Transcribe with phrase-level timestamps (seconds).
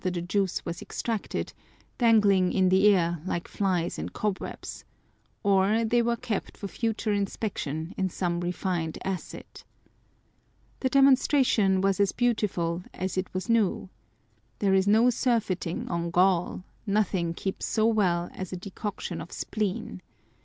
[0.03, 1.53] 185 tlie juice was extracted,
[1.99, 4.83] dangling in the air like flies in cobwebs:
[5.43, 9.45] or they were kept for future inspection in some refined acid.
[10.79, 13.89] The demonstration was as beautiful as it was new.
[14.57, 20.01] There is no surfeiting on gall: nothing keeps so well as a decoction of spleen.